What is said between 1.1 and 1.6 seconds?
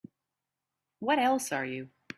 else